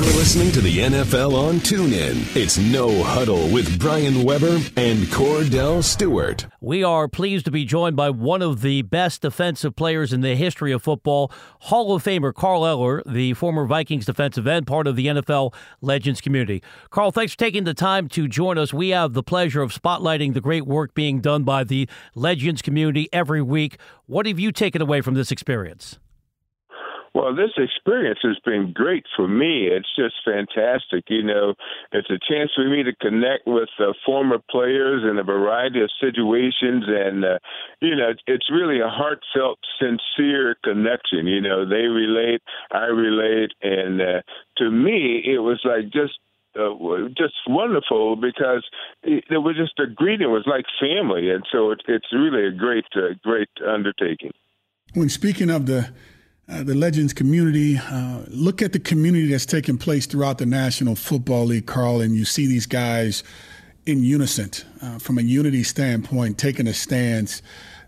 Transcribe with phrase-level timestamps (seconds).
[0.00, 2.34] You're listening to the NFL on TuneIn.
[2.34, 6.46] It's No Huddle with Brian Weber and Kordell Stewart.
[6.58, 10.36] We are pleased to be joined by one of the best defensive players in the
[10.36, 14.96] history of football, Hall of Famer Carl Eller, the former Vikings defensive end, part of
[14.96, 16.62] the NFL Legends community.
[16.88, 18.72] Carl, thanks for taking the time to join us.
[18.72, 23.10] We have the pleasure of spotlighting the great work being done by the Legends community
[23.12, 23.76] every week.
[24.06, 25.98] What have you taken away from this experience?
[27.12, 29.66] Well, this experience has been great for me.
[29.66, 31.04] It's just fantastic.
[31.08, 31.54] You know,
[31.90, 35.90] it's a chance for me to connect with uh, former players in a variety of
[36.00, 37.38] situations, and uh,
[37.80, 41.26] you know, it's really a heartfelt, sincere connection.
[41.26, 44.22] You know, they relate, I relate, and uh,
[44.58, 46.18] to me, it was like just
[46.54, 48.64] uh, just wonderful because
[49.02, 50.28] it, it was just a greeting.
[50.28, 54.30] It was like family, and so it, it's really a great, uh, great undertaking.
[54.94, 55.90] When speaking of the
[56.50, 57.78] uh, the Legends community.
[57.78, 62.14] Uh, look at the community that's taking place throughout the National Football League, Carl, and
[62.14, 63.22] you see these guys
[63.86, 64.50] in unison
[64.82, 67.40] uh, from a unity standpoint, taking a stance.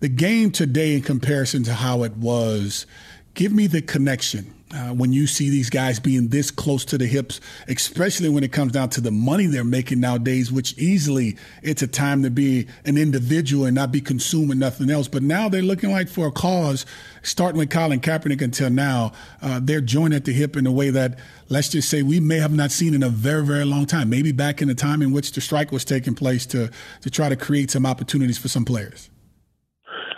[0.00, 2.86] The game today, in comparison to how it was,
[3.34, 7.06] give me the connection uh, when you see these guys being this close to the
[7.06, 11.82] hips, especially when it comes down to the money they're making nowadays, which easily it's
[11.82, 15.08] a time to be an individual and not be consuming nothing else.
[15.08, 16.84] But now they're looking like for a cause,
[17.22, 20.90] starting with Colin Kaepernick until now, uh, they're joined at the hip in a way
[20.90, 24.10] that, let's just say, we may have not seen in a very, very long time.
[24.10, 27.28] Maybe back in the time in which the strike was taking place to to try
[27.28, 29.08] to create some opportunities for some players.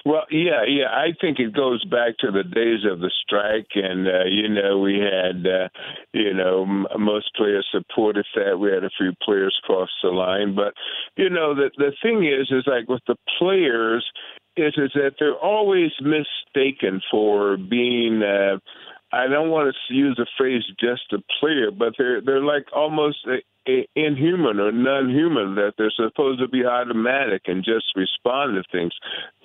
[0.04, 0.88] Well, yeah, yeah.
[0.90, 4.78] I think it goes back to the days of the strike, and uh, you know,
[4.78, 5.68] we had, uh,
[6.14, 8.58] you know, m- most players supported that.
[8.58, 10.72] We had a few players cross the line, but
[11.16, 14.04] you know, the the thing is, is like with the players,
[14.56, 18.22] is is that they're always mistaken for being.
[18.22, 18.58] Uh,
[19.12, 23.18] I don't want to use the phrase just a player, but they're they're like almost
[23.94, 28.92] inhuman or non-human that they're supposed to be automatic and just respond to things.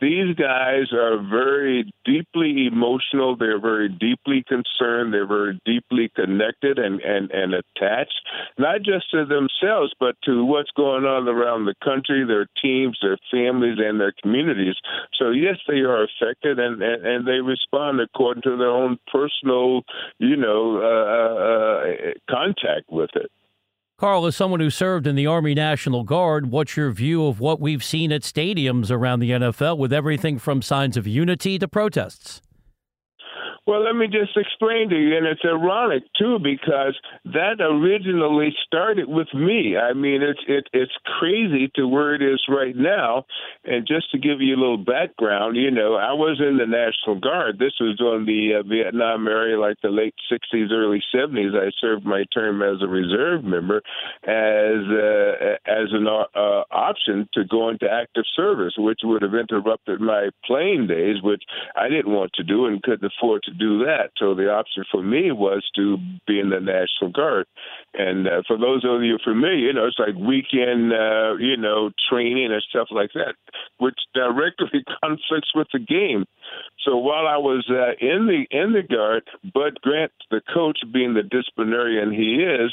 [0.01, 3.35] These guys are very deeply emotional.
[3.35, 5.13] They're very deeply concerned.
[5.13, 8.21] They're very deeply connected and, and, and attached,
[8.57, 13.17] not just to themselves, but to what's going on around the country, their teams, their
[13.31, 14.75] families, and their communities.
[15.19, 19.83] So yes, they are affected and, and, and they respond according to their own personal,
[20.19, 23.31] you know, uh, uh, contact with it.
[23.97, 27.61] Carl, as someone who served in the Army National Guard, what's your view of what
[27.61, 32.41] we've seen at stadiums around the NFL with everything from signs of unity to protests?
[33.67, 36.95] Well, let me just explain to you, and it's ironic too because
[37.25, 39.75] that originally started with me.
[39.75, 43.25] I mean, it's it, it's crazy to where it is right now.
[43.63, 47.19] And just to give you a little background, you know, I was in the National
[47.19, 47.57] Guard.
[47.57, 51.57] This was on the uh, Vietnam era, like the late '60s, early '70s.
[51.57, 53.81] I served my term as a reserve member,
[54.25, 60.01] as uh, as an uh, option to go into active service, which would have interrupted
[60.01, 61.41] my playing days, which
[61.75, 64.11] I didn't want to do and couldn't afford to do that.
[64.17, 67.47] So the option for me was to be in the National Guard.
[67.97, 71.91] And uh, for those of you familiar, you know, it's like weekend, uh, you know,
[72.09, 73.35] training and stuff like that,
[73.77, 76.25] which directly conflicts with the game.
[76.83, 79.23] So while I was uh, in the in the guard,
[79.53, 82.71] Bud Grant, the coach, being the disciplinarian he is,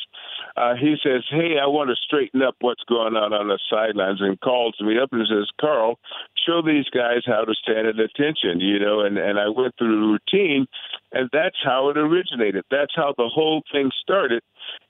[0.56, 4.20] uh, he says, "Hey, I want to straighten up what's going on on the sidelines,"
[4.20, 5.98] and calls me up and says, "Carl,
[6.46, 9.96] show these guys how to stand at attention." You know, and and I went through
[9.96, 10.66] the routine,
[11.12, 12.64] and that's how it originated.
[12.70, 14.42] That's how the whole thing started.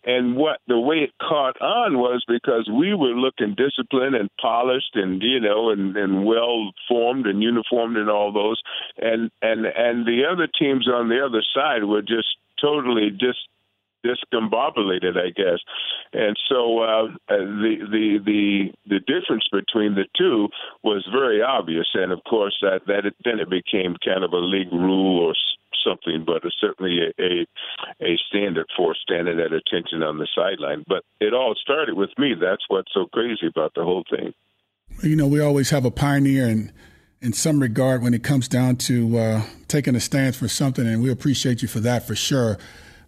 [0.05, 4.95] And what the way it caught on was because we were looking disciplined and polished
[4.95, 8.61] and you know and, and well formed and uniformed and all those
[8.99, 13.39] and and and the other teams on the other side were just totally just
[14.05, 15.59] discombobulated, I guess.
[16.13, 20.49] And so uh, the the the the difference between the two
[20.83, 24.39] was very obvious, and of course that that it, then it became kind of a
[24.39, 25.35] league rule or
[25.85, 27.47] something, but it's certainly a, a,
[28.01, 30.85] a standard for standing at attention on the sideline.
[30.87, 32.35] But it all started with me.
[32.35, 34.35] That's what's so crazy about the whole thing.
[35.03, 36.73] You know, we always have a pioneer in
[37.23, 41.03] in some regard when it comes down to uh, taking a stance for something, and
[41.03, 42.59] we appreciate you for that for sure.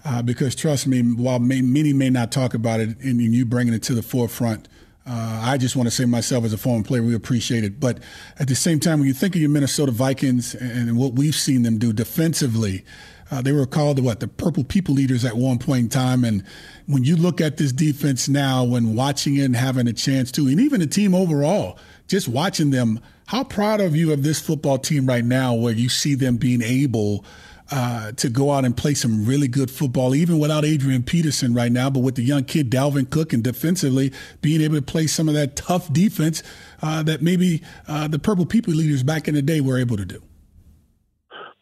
[0.05, 3.75] Uh, because trust me, while may, many may not talk about it, and, you bringing
[3.75, 4.69] it to the forefront,
[5.07, 7.79] uh, I just want to say myself as a former player, we appreciate it.
[7.79, 7.99] But
[8.39, 11.63] at the same time, when you think of your Minnesota Vikings and what we've seen
[11.63, 12.85] them do defensively,
[13.31, 16.25] uh, they were called the what the purple people eaters at one point in time.
[16.25, 16.43] And
[16.87, 20.47] when you look at this defense now, when watching it and having a chance to,
[20.47, 21.79] and even the team overall,
[22.09, 25.89] just watching them, how proud of you of this football team right now, where you
[25.89, 27.25] see them being able
[27.71, 31.73] uh, to go out and play some really good football, even without Adrian Peterson right
[31.73, 35.29] now, but with the young kid Dalvin Cook and defensively being able to play some
[35.29, 36.43] of that tough defense
[36.83, 40.05] uh, that maybe uh, the Purple People Eaters back in the day were able to
[40.05, 40.23] do.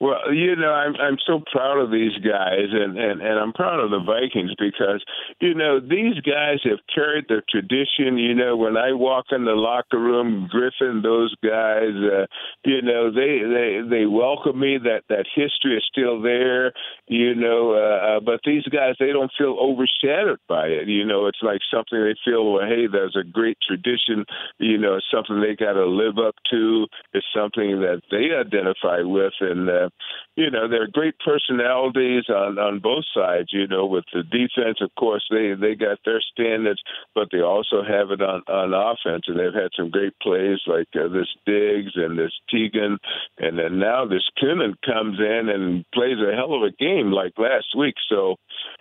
[0.03, 3.79] Well, you know, I'm I'm so proud of these guys, and and and I'm proud
[3.79, 5.01] of the Vikings because
[5.41, 8.19] you know these guys have carried the tradition.
[8.19, 12.27] You know, when I walk in the locker room, Griffen, those guys, uh,
[12.65, 14.77] you know, they they they welcome me.
[14.77, 16.73] That that history is still there.
[17.07, 20.89] You know, uh, uh, but these guys they don't feel overshadowed by it.
[20.89, 22.55] You know, it's like something they feel.
[22.55, 24.25] Well, hey, there's a great tradition.
[24.59, 26.89] You know, it's something they got to live up to.
[27.15, 29.91] It's something that they identify with, and uh,
[30.37, 33.49] you know, they're great personalities on on both sides.
[33.53, 36.81] You know, with the defense, of course, they they got their standards,
[37.15, 40.89] but they also have it on on offense, and they've had some great plays like
[40.97, 42.97] uh, this Diggs and this Thielen,
[43.39, 47.33] and then now this Keenum comes in and plays a hell of a game like
[47.37, 47.95] last week.
[48.09, 48.37] So,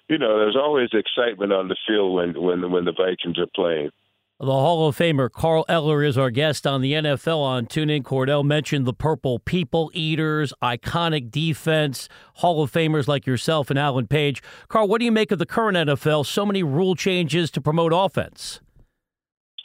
[0.07, 3.91] you know, there's always excitement on the field when when when the Vikings are playing.
[4.41, 8.01] The Hall of Famer Carl Eller is our guest on the NFL on TuneIn.
[8.01, 14.07] Kordell mentioned the Purple People Eaters, iconic defense, Hall of Famers like yourself and Alan
[14.07, 14.41] Page.
[14.67, 16.25] Carl, what do you make of the current NFL?
[16.25, 18.61] So many rule changes to promote offense.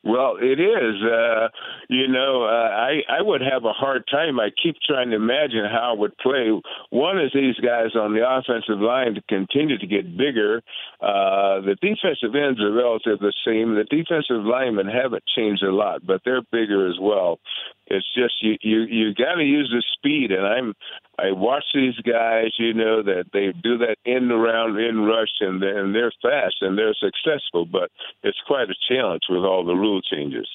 [0.06, 1.02] Well, it is.
[1.02, 1.48] Uh,
[1.88, 4.38] you know, uh, I I would have a hard time.
[4.38, 6.46] I keep trying to imagine how it would play.
[6.90, 10.62] One is these guys on the offensive line to continue to get bigger.
[11.00, 13.74] Uh, the defensive ends are relatively the same.
[13.74, 17.40] The defensive linemen haven't changed a lot, but they're bigger as well.
[17.88, 20.74] It's just you you you got to use the speed, and I'm
[21.18, 22.52] I watch these guys.
[22.58, 26.76] You know that they do that in around in rush, and and they're fast and
[26.76, 27.64] they're successful.
[27.64, 27.90] But
[28.22, 30.48] it's quite a challenge with all the rule changes.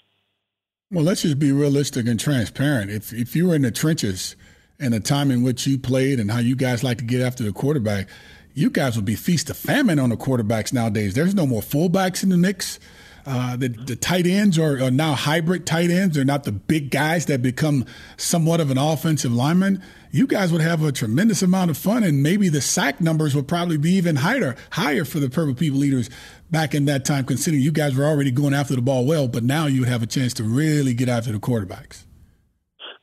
[0.91, 2.91] Well, let's just be realistic and transparent.
[2.91, 4.35] If if you were in the trenches
[4.79, 7.43] and the time in which you played and how you guys like to get after
[7.43, 8.07] the quarterback,
[8.53, 11.13] you guys would be feast of famine on the quarterbacks nowadays.
[11.13, 12.79] There's no more fullbacks in the mix.
[13.25, 16.15] Uh, the, the tight ends are, are, now hybrid tight ends.
[16.15, 17.85] They're not the big guys that become
[18.17, 19.83] somewhat of an offensive lineman.
[20.11, 23.47] You guys would have a tremendous amount of fun, and maybe the sack numbers would
[23.47, 26.09] probably be even higher, higher for the Purple People Eaters
[26.49, 29.43] back in that time, considering you guys were already going after the ball well, but
[29.43, 32.03] now you have a chance to really get after the quarterbacks.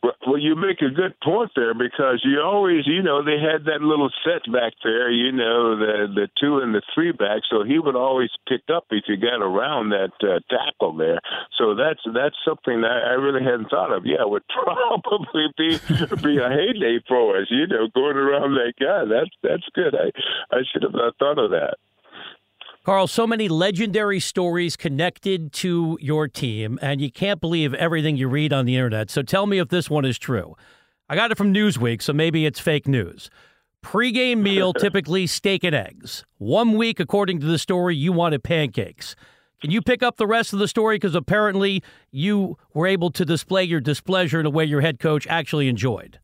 [0.01, 3.83] Well, you make a good point there because you always, you know, they had that
[3.83, 7.81] little set back there, you know, the the two and the three back, so he
[7.81, 11.19] would always pick up if you got around that uh, tackle there.
[11.59, 14.07] So that's that's something that I really hadn't thought of.
[14.07, 15.79] Yeah, it would probably be
[16.23, 19.03] be a heyday for us, you know, going around that guy.
[19.05, 19.97] That's that's good.
[19.97, 20.15] I
[20.55, 21.79] I should have thought of that.
[22.89, 28.29] Carl, so many legendary stories connected to your team, and you can't believe everything you
[28.29, 29.11] read on the internet.
[29.11, 30.57] So tell me if this one is true.
[31.07, 33.29] I got it from Newsweek, so maybe it's fake news.
[33.83, 36.25] Pre-game meal, typically steak and eggs.
[36.39, 39.15] One week, according to the story, you wanted pancakes.
[39.61, 40.97] Can you pick up the rest of the story?
[40.97, 45.27] Because apparently you were able to display your displeasure in a way your head coach
[45.27, 46.21] actually enjoyed.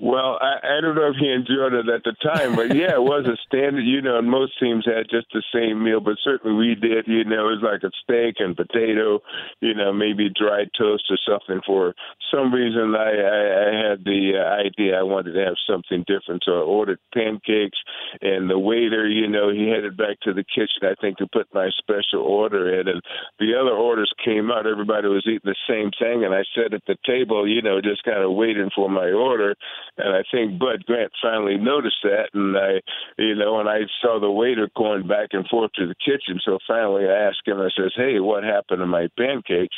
[0.00, 3.02] Well, I, I don't know if he enjoyed it at the time, but yeah, it
[3.02, 3.84] was a standard.
[3.84, 7.06] You know, and most teams had just the same meal, but certainly we did.
[7.06, 9.20] You know, it was like a steak and potato.
[9.60, 11.60] You know, maybe dried toast or something.
[11.66, 11.94] For
[12.32, 16.42] some reason, I I, I had the uh, idea I wanted to have something different,
[16.44, 17.78] so I ordered pancakes.
[18.22, 21.52] And the waiter, you know, he headed back to the kitchen, I think, to put
[21.52, 22.88] my special order in.
[22.88, 23.02] And
[23.38, 24.66] the other orders came out.
[24.66, 28.04] Everybody was eating the same thing, and I sat at the table, you know, just
[28.04, 32.56] kind of waiting for my order and I think Bud Grant finally noticed that, and
[32.56, 32.80] I,
[33.18, 36.40] you know, and I saw the waiter going back and forth to the kitchen.
[36.44, 37.60] So finally, I asked him.
[37.60, 39.76] I says, "Hey, what happened to my pancakes?"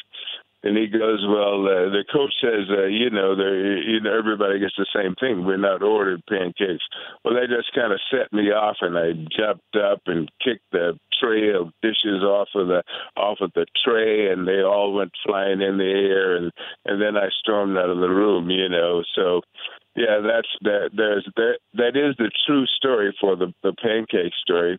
[0.65, 4.75] And he goes, "Well, uh, the coach says, uh, you know, you know, everybody gets
[4.79, 5.45] the same thing.
[5.45, 6.85] We're not ordered pancakes."
[7.23, 10.99] Well, they just kind of set me off, and I jumped up and kicked the
[11.21, 12.83] tray of dishes off of the
[13.15, 16.51] off of the tray, and they all went flying in the air, and
[16.87, 18.49] and then I stormed out of the room.
[18.49, 19.43] You know, so
[19.97, 20.91] yeah, that's that.
[20.97, 21.59] There's that.
[21.75, 24.79] That is the true story for the the pancake story.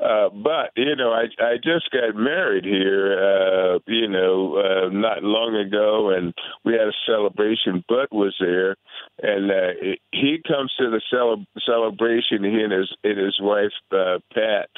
[0.00, 5.24] Uh, but you know, I I just got married here, uh, you know, uh, not
[5.24, 6.32] long ago, and
[6.64, 7.84] we had a celebration.
[7.88, 8.76] Bud was there,
[9.20, 12.44] and uh, he comes to the cele- celebration.
[12.44, 14.70] He and his and his wife uh, Pat,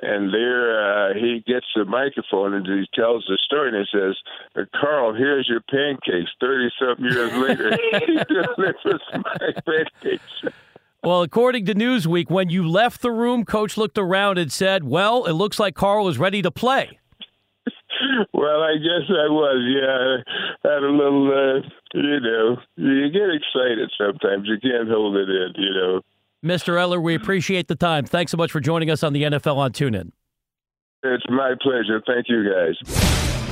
[0.00, 4.16] and there uh, he gets the microphone and he tells the story and he says,
[4.54, 10.54] uh, "Carl, here's your pancakes." Thirty something years later, he delivers my pancakes.
[11.08, 15.24] Well, according to Newsweek, when you left the room, coach looked around and said, Well,
[15.24, 16.98] it looks like Carl is ready to play.
[18.34, 19.64] well, I guess I was.
[19.74, 21.28] Yeah, I had a little.
[21.28, 24.48] Uh, you know, you get excited sometimes.
[24.48, 25.54] You can't hold it in.
[25.56, 26.00] You know.
[26.44, 26.78] Mr.
[26.78, 28.04] Eller, we appreciate the time.
[28.04, 30.12] Thanks so much for joining us on the NFL on TuneIn.
[31.04, 32.02] It's my pleasure.
[32.06, 33.27] Thank you, guys.